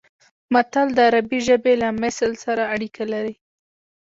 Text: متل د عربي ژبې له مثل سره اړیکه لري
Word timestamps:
متل 0.53 0.87
د 0.93 0.99
عربي 1.07 1.39
ژبې 1.47 1.73
له 1.83 1.89
مثل 2.03 2.31
سره 2.43 2.63
اړیکه 2.73 3.03
لري 3.13 3.35